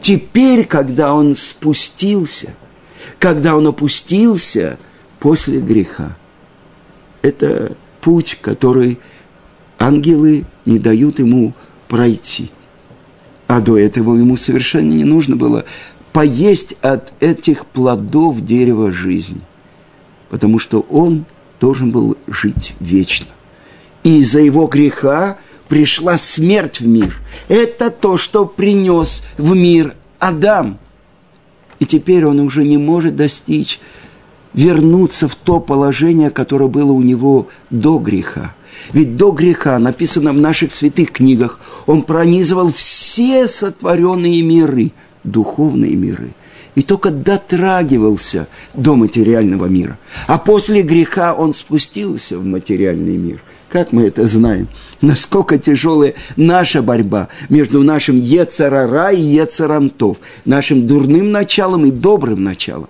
Теперь, 0.00 0.64
когда 0.64 1.14
он 1.14 1.36
спустился, 1.36 2.56
когда 3.20 3.54
он 3.54 3.68
опустился 3.68 4.76
после 5.20 5.60
греха, 5.60 6.16
это 7.22 7.76
путь, 8.00 8.38
который 8.42 8.98
ангелы 9.78 10.46
не 10.66 10.80
дают 10.80 11.20
ему 11.20 11.54
пройти. 11.88 12.50
А 13.46 13.60
до 13.60 13.78
этого 13.78 14.14
ему 14.14 14.36
совершенно 14.36 14.92
не 14.92 15.04
нужно 15.04 15.36
было 15.36 15.64
поесть 16.12 16.74
от 16.82 17.12
этих 17.20 17.66
плодов 17.66 18.44
дерева 18.44 18.92
жизни, 18.92 19.40
потому 20.28 20.58
что 20.58 20.80
он 20.90 21.24
должен 21.60 21.90
был 21.90 22.16
жить 22.28 22.74
вечно 22.78 23.26
и 24.08 24.18
из-за 24.20 24.40
его 24.40 24.66
греха 24.66 25.36
пришла 25.68 26.16
смерть 26.16 26.80
в 26.80 26.86
мир. 26.86 27.14
Это 27.48 27.90
то, 27.90 28.16
что 28.16 28.46
принес 28.46 29.22
в 29.36 29.54
мир 29.54 29.94
Адам. 30.18 30.78
И 31.78 31.84
теперь 31.84 32.24
он 32.24 32.40
уже 32.40 32.64
не 32.64 32.78
может 32.78 33.16
достичь, 33.16 33.78
вернуться 34.54 35.28
в 35.28 35.34
то 35.34 35.60
положение, 35.60 36.30
которое 36.30 36.68
было 36.68 36.92
у 36.92 37.02
него 37.02 37.48
до 37.70 37.98
греха. 37.98 38.54
Ведь 38.92 39.16
до 39.16 39.30
греха, 39.30 39.78
написано 39.78 40.32
в 40.32 40.40
наших 40.40 40.72
святых 40.72 41.12
книгах, 41.12 41.60
он 41.86 42.02
пронизывал 42.02 42.72
все 42.72 43.46
сотворенные 43.46 44.42
миры, 44.42 44.92
духовные 45.24 45.94
миры, 45.94 46.32
и 46.74 46.82
только 46.82 47.10
дотрагивался 47.10 48.46
до 48.74 48.94
материального 48.94 49.66
мира. 49.66 49.98
А 50.26 50.38
после 50.38 50.82
греха 50.82 51.34
он 51.34 51.52
спустился 51.52 52.38
в 52.38 52.44
материальный 52.44 53.16
мир. 53.16 53.42
Как 53.68 53.92
мы 53.92 54.04
это 54.04 54.26
знаем? 54.26 54.68
Насколько 55.02 55.58
тяжелая 55.58 56.14
наша 56.36 56.80
борьба 56.80 57.28
между 57.50 57.82
нашим 57.82 58.16
Ецарара 58.16 59.10
и 59.10 59.20
Ецарамтов, 59.20 60.16
нашим 60.46 60.86
дурным 60.86 61.30
началом 61.30 61.84
и 61.84 61.90
добрым 61.90 62.42
началом. 62.42 62.88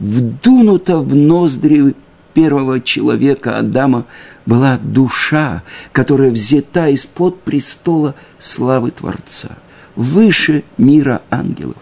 Вдунута 0.00 0.98
в 0.98 1.14
ноздри 1.14 1.94
первого 2.34 2.80
человека, 2.80 3.58
Адама, 3.58 4.06
была 4.46 4.78
душа, 4.78 5.62
которая 5.92 6.30
взята 6.30 6.88
из-под 6.88 7.42
престола 7.42 8.14
славы 8.38 8.90
Творца, 8.90 9.50
выше 9.94 10.64
мира 10.78 11.22
ангелов. 11.30 11.76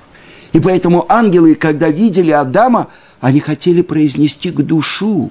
И 0.53 0.61
поэтому 0.61 1.07
ангелы, 1.09 1.55
когда 1.55 1.89
видели 1.89 2.31
Адама, 2.31 2.89
они 3.21 3.41
хотели 3.41 3.83
произнести 3.83 4.51
к 4.51 4.61
душу 4.63 5.31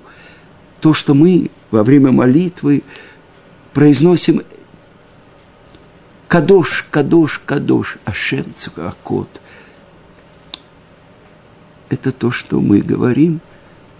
то, 0.80 0.94
что 0.94 1.14
мы 1.14 1.50
во 1.72 1.84
время 1.84 2.12
молитвы 2.12 2.84
произносим 3.74 4.42
Кадош, 6.28 6.86
Кадош, 6.92 7.42
Кадош, 7.46 7.98
Ашем 8.06 8.54
Цукакот. 8.54 9.42
Это 11.90 12.12
то, 12.12 12.30
что 12.30 12.62
мы 12.62 12.82
говорим, 12.82 13.42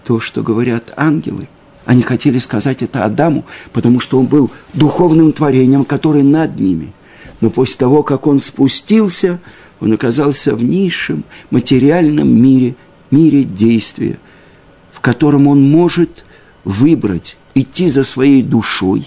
то, 0.04 0.20
что 0.20 0.42
говорят 0.42 0.92
ангелы. 0.96 1.48
Они 1.84 2.02
хотели 2.02 2.38
сказать 2.38 2.82
это 2.82 3.04
Адаму, 3.04 3.44
потому 3.72 4.00
что 4.00 4.18
он 4.18 4.26
был 4.26 4.50
духовным 4.74 5.32
творением, 5.32 5.84
которое 5.84 6.22
над 6.22 6.58
ними. 6.58 6.92
Но 7.40 7.50
после 7.50 7.78
того, 7.78 8.02
как 8.02 8.26
он 8.26 8.40
спустился, 8.40 9.40
он 9.80 9.92
оказался 9.92 10.54
в 10.54 10.62
низшем 10.62 11.24
материальном 11.50 12.28
мире, 12.28 12.76
мире 13.10 13.44
действия, 13.44 14.18
в 14.92 15.00
котором 15.00 15.46
он 15.46 15.62
может 15.62 16.24
выбрать 16.64 17.36
идти 17.54 17.88
за 17.88 18.04
своей 18.04 18.42
душой, 18.42 19.06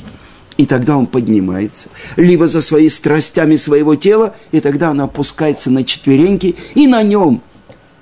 и 0.58 0.66
тогда 0.66 0.98
он 0.98 1.06
поднимается, 1.08 1.90
либо 2.16 2.48
за 2.48 2.62
своими 2.62 2.88
страстями 2.88 3.56
своего 3.56 3.96
тела, 3.96 4.36
и 4.52 4.60
тогда 4.60 4.92
он 4.92 5.02
опускается 5.02 5.72
на 5.72 5.84
четвереньки, 5.84 6.56
и 6.76 6.88
на 6.88 7.04
нем 7.04 7.42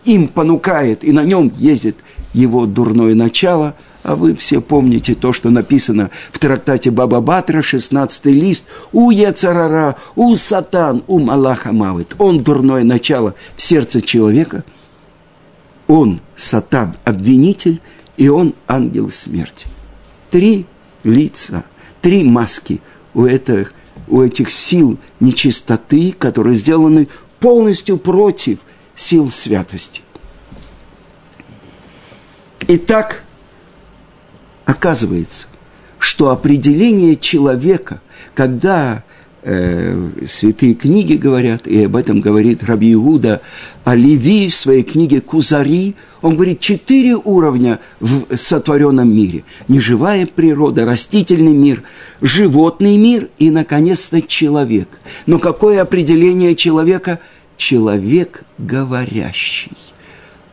им 0.06 0.28
понукает, 0.28 1.04
и 1.04 1.12
на 1.12 1.24
нем 1.24 1.52
ездит 1.58 1.98
его 2.34 2.66
дурное 2.66 3.16
начало, 3.16 3.76
а 4.04 4.16
вы 4.16 4.36
все 4.36 4.62
помните 4.62 5.16
то, 5.16 5.34
что 5.34 5.50
написано 5.50 6.10
в 6.32 6.40
трактате 6.40 6.92
Баба 6.92 7.22
Батра, 7.22 7.62
16 7.62 8.26
лист, 8.28 8.66
«У 8.92 9.12
Яцарара, 9.12 9.96
у 10.16 10.36
Сатан, 10.36 11.04
у 11.08 11.20
Малаха 11.20 11.72
Мавит». 11.72 12.16
Он 12.18 12.44
дурное 12.44 12.84
начало 12.84 13.36
в 13.56 13.62
сердце 13.62 14.02
человека, 14.02 14.64
он 15.88 16.22
Сатан, 16.36 16.96
обвинитель, 17.04 17.82
и 18.18 18.30
он 18.30 18.54
ангел 18.68 19.10
смерти 19.10 19.68
три 20.32 20.66
лица, 21.04 21.64
три 22.02 22.24
маски 22.24 22.82
у 23.14 23.26
этих, 23.26 23.74
у 24.08 24.22
этих 24.22 24.50
сил 24.50 24.98
нечистоты, 25.20 26.16
которые 26.18 26.56
сделаны 26.56 27.08
полностью 27.40 27.98
против 27.98 28.60
сил 28.96 29.30
святости. 29.30 30.02
Итак, 32.74 33.24
оказывается, 34.64 35.48
что 36.00 36.30
определение 36.30 37.18
человека, 37.18 38.00
когда 38.34 39.04
э, 39.44 40.08
святые 40.26 40.76
книги 40.76 41.16
говорят, 41.16 41.68
и 41.68 41.84
об 41.84 41.98
этом 41.98 42.22
говорит 42.22 42.64
Раби 42.64 42.94
Иуда 42.94 43.42
Оливий 43.84 44.50
в 44.50 44.56
своей 44.56 44.84
книге 44.84 45.20
«Кузари». 45.20 45.98
Он 46.22 46.36
говорит, 46.36 46.62
четыре 46.62 47.18
уровня 47.18 47.82
в 48.00 48.38
сотворенном 48.38 49.14
мире. 49.14 49.44
Неживая 49.68 50.26
природа, 50.26 50.86
растительный 50.86 51.54
мир, 51.54 51.84
животный 52.22 52.96
мир 52.96 53.28
и, 53.38 53.50
наконец-то, 53.50 54.22
человек. 54.22 55.02
Но 55.26 55.40
какое 55.40 55.82
определение 55.82 56.56
человека? 56.56 57.20
Человек 57.58 58.46
говорящий. 58.58 59.74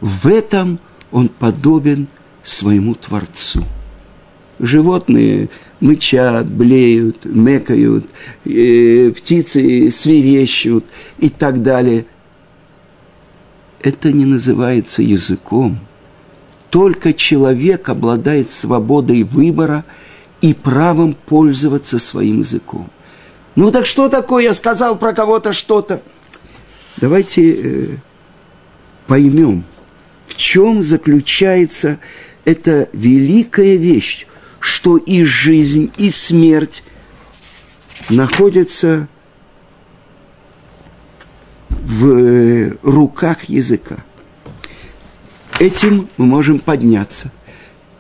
В 0.00 0.26
этом 0.26 0.81
он 1.11 1.29
подобен 1.29 2.09
своему 2.42 2.94
Творцу. 2.94 3.64
Животные 4.59 5.49
мычат, 5.81 6.47
блеют, 6.47 7.25
мекают, 7.25 8.07
э, 8.44 9.12
птицы 9.16 9.90
свирещут 9.90 10.85
и 11.18 11.31
так 11.31 11.62
далее. 11.62 12.07
Это 13.81 14.12
не 14.12 14.25
называется 14.25 15.03
языком. 15.03 15.79
Только 16.71 17.12
человек 17.12 17.88
обладает 17.88 18.51
свободой 18.51 19.23
выбора 19.23 19.85
и 20.40 20.53
правом 20.55 21.14
пользоваться 21.14 21.99
своим 21.99 22.40
языком. 22.40 22.90
Ну 23.55 23.71
так 23.71 23.87
что 23.87 24.09
такое? 24.09 24.44
Я 24.44 24.55
сказал 24.55 24.99
про 24.99 25.12
кого-то 25.12 25.53
что-то. 25.53 26.03
Давайте 26.97 27.53
э, 27.53 27.87
поймем, 29.07 29.64
в 30.29 30.37
чем 30.37 30.83
заключается 30.83 31.99
эта 32.45 32.88
великая 32.93 33.77
вещь, 33.77 34.27
что 34.61 34.97
и 34.97 35.25
жизнь, 35.25 35.91
и 35.97 36.11
смерть 36.11 36.83
находятся 38.09 39.09
в 41.69 42.07
э, 42.07 42.77
руках 42.83 43.45
языка. 43.45 43.97
Этим 45.59 46.09
мы 46.17 46.27
можем 46.27 46.59
подняться. 46.59 47.33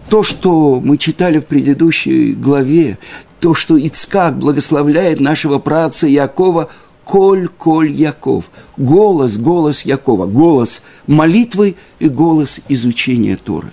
То, 0.08 0.22
что 0.22 0.80
мы 0.82 0.96
читали 0.96 1.38
в 1.38 1.46
предыдущей 1.46 2.32
главе, 2.32 2.98
то, 3.40 3.54
что 3.54 3.76
Ицкак 3.76 4.38
благословляет 4.38 5.20
нашего 5.20 5.58
праца 5.58 6.06
Якова, 6.06 6.70
Коль, 7.08 7.48
Коль, 7.48 7.90
Яков. 7.90 8.50
Голос, 8.76 9.38
голос 9.38 9.86
Якова. 9.86 10.26
Голос 10.26 10.82
молитвы 11.06 11.74
и 12.00 12.08
голос 12.10 12.60
изучения 12.68 13.36
Торы. 13.36 13.70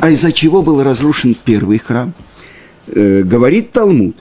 А 0.00 0.10
из-за 0.10 0.32
чего 0.32 0.62
был 0.62 0.82
разрушен 0.82 1.36
первый 1.44 1.78
храм? 1.78 2.12
Э, 2.88 3.22
говорит 3.22 3.70
Талмуд, 3.70 4.16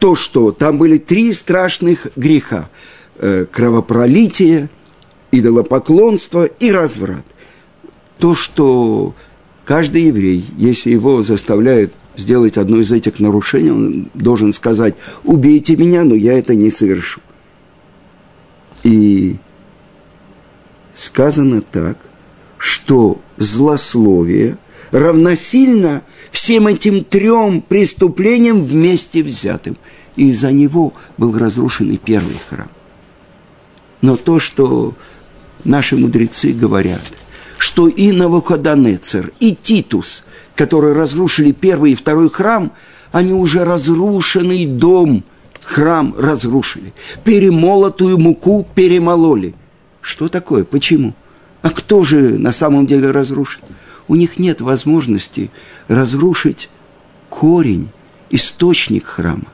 то, 0.00 0.16
что 0.16 0.50
там 0.50 0.76
были 0.76 0.98
три 0.98 1.32
страшных 1.32 2.08
греха. 2.16 2.68
Э, 3.18 3.46
кровопролитие, 3.48 4.70
идолопоклонство 5.30 6.46
и 6.46 6.72
разврат. 6.72 7.24
То, 8.18 8.34
что 8.34 9.14
каждый 9.64 10.06
еврей, 10.06 10.44
если 10.56 10.90
его 10.90 11.22
заставляют 11.22 11.92
сделать 12.16 12.56
одно 12.56 12.78
из 12.78 12.92
этих 12.92 13.20
нарушений, 13.20 13.70
он 13.70 14.08
должен 14.14 14.52
сказать, 14.52 14.94
убейте 15.24 15.76
меня, 15.76 16.04
но 16.04 16.14
я 16.14 16.38
это 16.38 16.54
не 16.54 16.70
совершу. 16.70 17.20
И 18.82 19.36
сказано 20.94 21.60
так, 21.60 21.98
что 22.58 23.20
злословие– 23.36 24.58
равносильно 24.94 26.02
всем 26.30 26.68
этим 26.68 27.02
трем 27.02 27.60
преступлениям 27.62 28.64
вместе 28.64 29.22
взятым. 29.22 29.76
И 30.14 30.30
из-за 30.30 30.52
него 30.52 30.94
был 31.18 31.36
разрушен 31.36 31.90
и 31.90 31.96
первый 31.96 32.36
храм. 32.48 32.70
Но 34.00 34.16
то, 34.16 34.38
что 34.38 34.94
наши 35.64 35.96
мудрецы 35.96 36.52
говорят, 36.52 37.02
что 37.58 37.88
и 37.88 38.12
Навуходонецер, 38.12 39.32
и 39.40 39.56
Титус, 39.56 40.24
которые 40.54 40.94
разрушили 40.94 41.52
первый 41.52 41.92
и 41.92 41.96
второй 41.96 42.30
храм, 42.30 42.72
они 43.12 43.32
уже 43.32 43.64
разрушенный 43.64 44.66
дом, 44.66 45.24
храм 45.64 46.14
разрушили. 46.18 46.92
Перемолотую 47.24 48.18
муку 48.18 48.66
перемололи. 48.74 49.54
Что 50.00 50.28
такое? 50.28 50.64
Почему? 50.64 51.14
А 51.62 51.70
кто 51.70 52.02
же 52.02 52.38
на 52.38 52.52
самом 52.52 52.86
деле 52.86 53.10
разрушит? 53.10 53.62
у 54.08 54.14
них 54.14 54.38
нет 54.38 54.60
возможности 54.60 55.50
разрушить 55.88 56.68
корень, 57.30 57.88
источник 58.30 59.06
храма. 59.06 59.46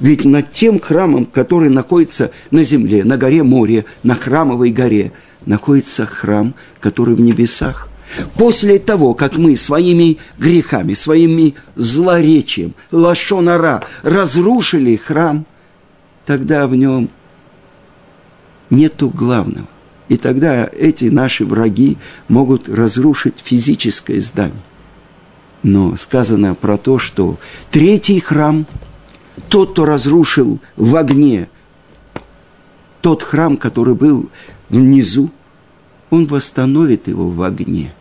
Ведь 0.00 0.24
над 0.24 0.50
тем 0.50 0.80
храмом, 0.80 1.26
который 1.26 1.70
находится 1.70 2.32
на 2.50 2.64
земле, 2.64 3.04
на 3.04 3.16
горе 3.16 3.42
море, 3.42 3.84
на 4.02 4.14
храмовой 4.14 4.70
горе, 4.70 5.12
находится 5.44 6.06
храм, 6.06 6.54
который 6.80 7.14
в 7.14 7.20
небесах. 7.20 7.88
После 8.36 8.78
того, 8.78 9.14
как 9.14 9.36
мы 9.36 9.56
своими 9.56 10.18
грехами, 10.38 10.94
своими 10.94 11.54
злоречием, 11.74 12.74
лашонара 12.90 13.84
разрушили 14.02 14.96
храм, 14.96 15.46
тогда 16.24 16.66
в 16.66 16.74
нем 16.74 17.08
нету 18.70 19.08
главного. 19.10 19.68
И 20.08 20.16
тогда 20.16 20.68
эти 20.72 21.06
наши 21.06 21.44
враги 21.44 21.96
могут 22.28 22.68
разрушить 22.68 23.40
физическое 23.44 24.20
здание. 24.20 24.62
Но 25.62 25.96
сказано 25.96 26.54
про 26.54 26.76
то, 26.76 26.98
что 26.98 27.38
третий 27.70 28.20
храм, 28.20 28.66
тот, 29.48 29.72
кто 29.72 29.84
разрушил 29.84 30.60
в 30.76 30.94
огне 30.94 31.48
тот 33.06 33.22
храм, 33.22 33.56
который 33.56 33.94
был 33.94 34.30
внизу, 34.68 35.30
он 36.10 36.26
восстановит 36.26 37.06
его 37.06 37.30
в 37.30 37.40
огне. 37.42 37.94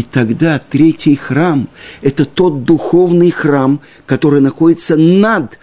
И 0.00 0.02
тогда 0.02 0.58
третий 0.58 1.14
храм– 1.14 1.68
это 2.00 2.24
тот 2.24 2.64
духовный 2.64 3.30
храм, 3.30 3.82
который 4.06 4.40
находится 4.40 4.96
над 4.96 5.58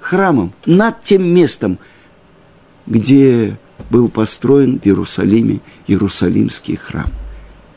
храмом, 0.00 0.54
над 0.64 1.02
тем 1.04 1.22
местом, 1.26 1.78
где 2.86 3.58
был 3.90 4.08
построен 4.08 4.80
в 4.80 4.86
Иерусалиме 4.86 5.60
Иерусалимский 5.86 6.76
храм. 6.76 7.10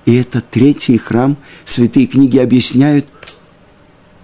И 0.06 0.15
это 0.15 0.39
третий 0.39 0.98
храм, 0.98 1.36
святые 1.65 2.08
книги 2.08 2.38
объясняют, 2.38 3.08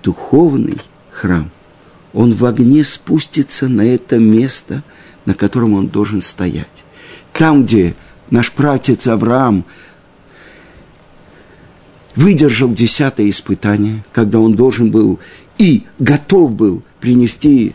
духовный 0.04 0.78
храм. 1.12 1.52
Он 2.14 2.34
в 2.34 2.46
огне 2.46 2.86
спустится 2.86 3.68
на 3.68 3.82
это 3.82 4.20
место, 4.20 4.84
на 5.26 5.34
котором 5.34 5.74
он 5.74 5.90
должен 5.90 6.22
стоять. 6.22 6.86
Там, 7.34 7.66
где 7.66 7.94
наш 8.30 8.54
пратец 8.54 9.06
Авраам 9.06 9.66
выдержал 12.16 12.70
десятое 12.70 13.30
испытание, 13.30 14.04
когда 14.12 14.40
он 14.40 14.56
должен 14.56 14.92
был 14.92 15.20
и 15.58 15.84
готов 16.00 16.54
был 16.54 16.82
принести 17.00 17.74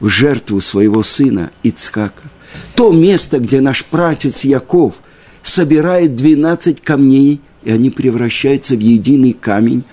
в 0.00 0.08
жертву 0.08 0.60
своего 0.60 1.02
сына 1.02 1.50
Ицхака– 1.62 2.22
то 2.74 2.92
место, 2.92 3.38
где 3.38 3.60
наш 3.60 3.84
пратец 3.84 4.44
Яков 4.44 4.94
собирает 5.42 6.14
12 6.14 6.80
камней, 6.80 7.40
и 7.62 7.70
они 7.70 7.90
превращаются 7.90 8.76
в 8.76 8.80
единый 8.80 9.32
камень. 9.32 9.84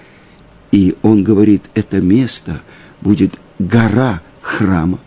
И 0.71 0.95
он 1.01 1.23
говорит, 1.23 1.63
это 1.73 2.01
место 2.01 2.61
будет 3.01 3.35
гора 3.57 4.21
храма. 4.41 4.99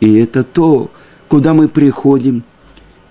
И 0.00 0.14
это 0.14 0.44
то, 0.44 0.90
куда 1.28 1.54
мы 1.54 1.68
приходим, 1.68 2.44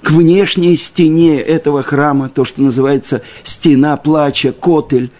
к 0.01 0.12
внешней 0.12 0.75
стене 0.75 1.39
этого 1.39 1.83
храма, 1.83 2.29
то, 2.29 2.45
что 2.45 2.62
называется 2.62 3.21
стена 3.43 3.97
плача, 3.97 4.51
котель, 4.51 5.12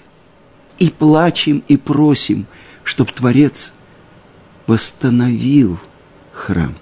и 0.80 0.90
плачем 0.90 1.63
и 1.68 1.76
просим, 1.76 2.46
чтобы 2.84 3.12
Творец 3.12 3.74
восстановил 4.68 5.80
храм. 6.32 6.76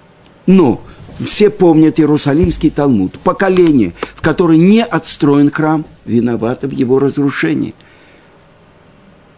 Но 0.46 0.82
все 1.24 1.50
помнят 1.50 1.98
Иерусалимский 1.98 2.70
Талмуд. 2.70 3.18
Поколение, 3.18 3.94
в 4.14 4.20
которое 4.20 4.58
не 4.58 4.84
отстроен 4.84 5.50
храм, 5.50 5.84
виновато 6.04 6.68
в 6.68 6.72
его 6.72 6.98
разрушении. 6.98 7.74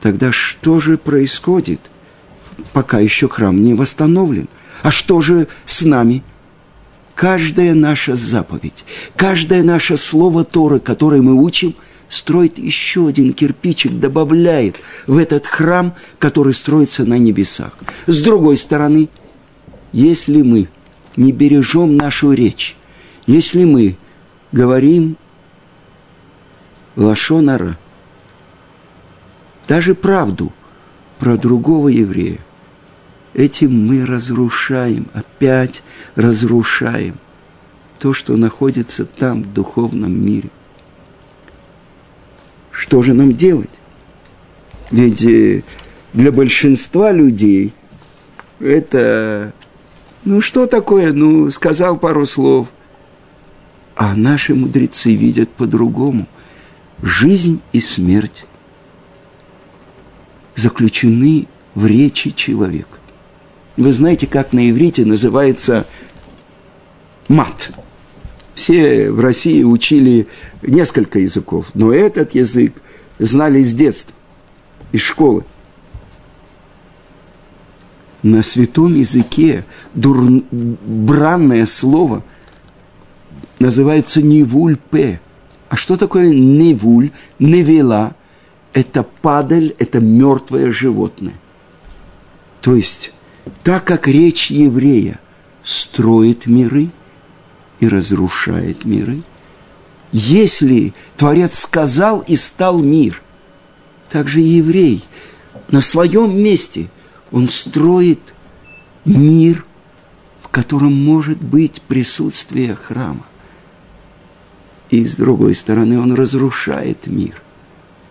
Тогда 0.00 0.32
что 0.32 0.80
же 0.80 0.98
происходит, 0.98 1.80
пока 2.72 2.98
еще 2.98 3.28
храм 3.28 3.62
не 3.62 3.74
восстановлен? 3.74 4.48
А 4.82 4.90
что 4.90 5.20
же 5.20 5.48
с 5.64 5.82
нами? 5.82 6.22
Каждая 7.18 7.74
наша 7.74 8.14
заповедь, 8.14 8.84
каждое 9.16 9.64
наше 9.64 9.96
слово 9.96 10.44
Торы, 10.44 10.78
которое 10.78 11.20
мы 11.20 11.34
учим, 11.34 11.74
строит 12.08 12.58
еще 12.58 13.08
один 13.08 13.32
кирпичик, 13.32 13.98
добавляет 13.98 14.76
в 15.08 15.18
этот 15.18 15.44
храм, 15.44 15.96
который 16.20 16.52
строится 16.52 17.04
на 17.04 17.18
небесах. 17.18 17.72
С 18.06 18.22
другой 18.22 18.56
стороны, 18.56 19.08
если 19.92 20.42
мы– 20.42 20.68
не 21.16 21.32
бережем 21.32 21.96
нашу 21.96 22.32
речь, 22.32 22.76
если 23.26 23.64
мы 23.64 23.96
говорим 24.52 25.16
лашонара, 26.94 27.76
даже 29.66 29.96
правду, 29.96 30.52
про 31.18 31.36
другого 31.36 31.88
еврея, 31.88 32.38
этим 33.38 33.86
мы 33.86 34.04
разрушаем, 34.04 35.06
опять 35.14 35.82
разрушаем 36.16 37.18
то, 38.00 38.12
что 38.12 38.36
находится 38.36 39.06
там, 39.06 39.44
в 39.44 39.52
духовном 39.52 40.12
мире. 40.12 40.50
Что 42.72 43.02
же 43.02 43.14
нам 43.14 43.34
делать? 43.34 43.70
Ведь 44.90 45.22
э, 45.22 45.62
для 46.12 46.32
большинства 46.32 47.12
людей 47.12 47.72
это, 48.58 49.52
ну 50.24 50.40
что 50.40 50.66
такое, 50.66 51.12
ну 51.12 51.48
сказал 51.50 51.96
пару 51.96 52.26
слов. 52.26 52.68
А 53.94 54.14
наши 54.16 54.54
мудрецы 54.54 55.14
видят 55.14 55.50
по-другому. 55.50 56.26
Жизнь 57.02 57.60
и 57.72 57.80
смерть 57.80 58.46
заключены 60.56 61.46
в 61.74 61.86
речи 61.86 62.30
человека. 62.30 62.98
Вы 63.78 63.92
знаете, 63.92 64.26
как 64.26 64.52
на 64.52 64.68
иврите 64.68 65.04
называется 65.04 65.86
мат. 67.28 67.70
Все 68.56 69.08
в 69.12 69.20
России 69.20 69.62
учили 69.62 70.26
несколько 70.62 71.20
языков, 71.20 71.68
но 71.74 71.92
этот 71.92 72.34
язык 72.34 72.74
знали 73.20 73.62
с 73.62 73.72
детства, 73.74 74.16
из 74.90 75.00
школы. 75.00 75.44
На 78.24 78.42
святом 78.42 78.96
языке 78.96 79.64
дур... 79.94 80.42
бранное 80.50 81.64
слово 81.64 82.24
называется 83.60 84.22
невуль-пе. 84.22 85.20
А 85.68 85.76
что 85.76 85.96
такое 85.96 86.34
невуль, 86.34 87.12
невела? 87.38 88.16
Это 88.72 89.04
падаль, 89.04 89.72
это 89.78 90.00
мертвое 90.00 90.72
животное. 90.72 91.34
То 92.60 92.74
есть, 92.74 93.12
так 93.62 93.84
как 93.84 94.08
речь 94.08 94.50
еврея 94.50 95.20
строит 95.64 96.46
миры 96.46 96.90
и 97.80 97.88
разрушает 97.88 98.84
миры, 98.84 99.22
если 100.12 100.94
Творец 101.16 101.58
сказал 101.58 102.20
и 102.20 102.36
стал 102.36 102.78
мир, 102.78 103.22
так 104.08 104.28
же 104.28 104.40
еврей 104.40 105.04
на 105.70 105.82
своем 105.82 106.36
месте, 106.42 106.88
он 107.30 107.48
строит 107.48 108.34
мир, 109.04 109.66
в 110.40 110.48
котором 110.48 110.94
может 110.94 111.38
быть 111.38 111.82
присутствие 111.82 112.74
храма. 112.74 113.24
И 114.90 115.04
с 115.04 115.16
другой 115.16 115.54
стороны, 115.54 116.00
он 116.00 116.14
разрушает 116.14 117.06
мир. 117.06 117.42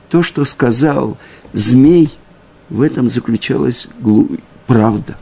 То, 0.09 0.21
что 0.21 0.45
сказал 0.45 1.17
змей, 1.53 2.09
в 2.69 2.81
этом 2.81 3.09
заключалась 3.09 3.87
правда. 4.67 5.17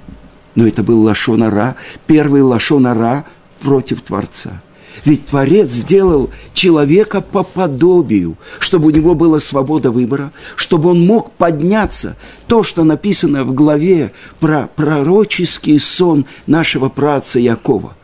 Но 0.55 0.65
это 0.65 0.83
был 0.83 1.01
Лашонара, 1.01 1.75
первый 2.07 2.41
Лашонара 2.41 3.25
против 3.59 4.01
Творца. 4.01 4.61
Ведь 5.03 5.27
Творец 5.27 5.69
сделал 5.69 6.31
человека 6.53 7.19
по 7.19 7.43
подобию, 7.43 8.37
чтобы 8.59 8.87
у 8.87 8.89
него 8.89 9.13
была 9.13 9.39
свобода 9.39 9.91
выбора, 9.91 10.31
чтобы 10.55 10.89
он 10.89 11.05
мог 11.05 11.31
подняться. 11.31 12.15
То, 12.47 12.63
что 12.63 12.83
написано 12.83 13.43
в 13.43 13.53
главе 13.53 14.13
про 14.39 14.69
пророческий 14.73 15.79
сон 15.79 16.25
нашего 16.47 16.87
праца 16.87 17.39
Якова. 17.39 17.95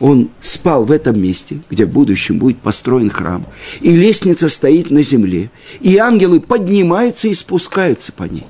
Он 0.00 0.30
спал 0.40 0.84
в 0.84 0.90
этом 0.90 1.20
месте, 1.20 1.60
где 1.70 1.86
в 1.86 1.90
будущем 1.90 2.38
будет 2.38 2.58
построен 2.58 3.08
храм, 3.08 3.46
и 3.80 3.90
лестница 3.96 4.50
стоит 4.50 4.90
на 4.90 5.02
земле, 5.02 5.50
и 5.80 5.96
ангелы 5.96 6.40
поднимаются 6.40 7.28
и 7.28 7.34
спускаются 7.34 8.12
по 8.12 8.24
ней. 8.24 8.44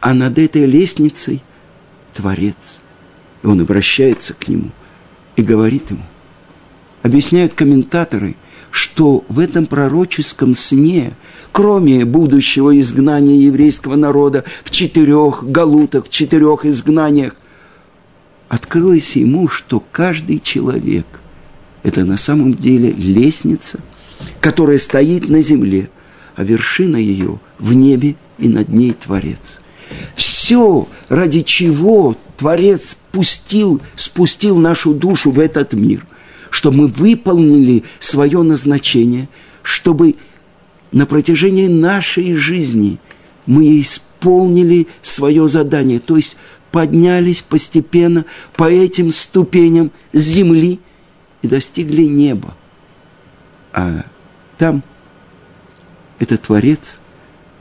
А 0.00 0.14
над 0.14 0.38
этой 0.38 0.66
лестницей 0.66 1.42
Творец. 2.20 2.80
И 3.42 3.46
он 3.46 3.60
обращается 3.60 4.34
к 4.34 4.48
нему 4.48 4.70
и 5.36 5.42
говорит 5.42 5.90
ему– 5.90 6.02
объясняют 7.02 7.54
комментаторы, 7.54 8.36
что 8.70 9.24
в 9.28 9.38
этом 9.38 9.66
пророческом 9.66 10.54
сне, 10.54 11.14
кроме 11.52 12.04
будущего 12.04 12.78
изгнания 12.78 13.36
еврейского 13.36 13.96
народа 13.96 14.44
в 14.64 14.70
четырех 14.70 15.44
галутах, 15.44 16.06
в 16.06 16.10
четырех 16.10 16.64
изгнаниях, 16.64 17.34
открылось 18.48 19.16
ему, 19.16 19.48
что 19.48 19.82
каждый 19.92 20.38
человек– 20.38 21.06
это 21.82 22.04
на 22.04 22.16
самом 22.16 22.54
деле 22.54 22.92
лестница, 22.92 23.80
которая 24.40 24.78
стоит 24.78 25.28
на 25.28 25.42
земле, 25.42 25.88
а 26.36 26.44
вершина 26.44 26.96
ее 26.96 27.40
в 27.58 27.72
небе 27.74 28.16
и 28.38 28.48
над 28.48 28.68
ней 28.68 28.92
Творец. 28.92 29.60
Все, 30.50 30.88
ради 31.08 31.42
чего 31.42 32.16
Творец 32.36 32.96
пустил, 33.12 33.80
спустил 33.94 34.56
нашу 34.58 34.92
душу 34.94 35.30
в 35.30 35.38
этот 35.38 35.74
мир– 35.74 36.04
чтобы 36.50 36.76
мы 36.76 36.86
выполнили 36.88 37.84
свое 38.00 38.42
назначение, 38.42 39.28
чтобы 39.62 40.16
на 40.90 41.06
протяжении 41.06 41.68
нашей 41.68 42.34
жизни 42.34 42.98
мы 43.46 43.80
исполнили 43.80 44.88
свое 45.00 45.46
задание, 45.46 46.00
то 46.00 46.16
есть 46.16 46.36
поднялись 46.72 47.42
постепенно 47.42 48.24
по 48.56 48.68
этим 48.68 49.12
ступеням 49.12 49.92
земли 50.12 50.80
и 51.42 51.46
достигли 51.46 52.02
неба. 52.02 52.56
А 53.72 54.04
там 54.58 54.82
это 56.18 56.36
Творец, 56.36 56.98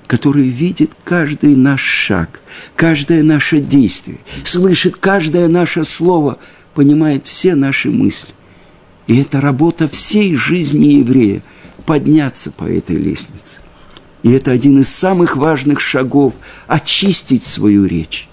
который 0.09 0.47
видит 0.47 0.93
каждый 1.03 1.55
наш 1.55 1.81
шаг, 1.81 2.41
каждое 2.75 3.21
наше 3.21 3.59
действие, 3.59 4.17
слышит 4.43 4.95
каждое 4.95 5.47
наше 5.47 5.83
слово, 5.83 6.39
понимает 6.73 7.27
все 7.27 7.53
наши 7.53 7.91
мысли. 7.91 8.33
И 9.05 9.21
это 9.21 9.39
работа 9.39 9.87
всей 9.87 10.35
жизни 10.35 10.93
еврея– 10.93 11.43
подняться 11.85 12.49
по 12.49 12.63
этой 12.63 12.95
лестнице. 12.95 13.61
И 14.23 14.31
это 14.31 14.49
один 14.49 14.81
из 14.81 14.89
самых 14.89 15.37
важных 15.37 15.79
шагов– 15.79 16.33
очистить 16.67 17.43
свою 17.43 17.85
речь. 17.85 18.27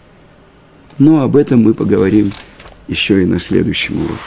Но 0.97 1.21
об 1.21 1.37
этом 1.37 1.62
мы 1.62 1.75
поговорим 1.75 2.33
еще 2.89 3.23
и 3.23 3.27
на 3.27 3.39
следующем 3.39 4.01
уроке. 4.03 4.21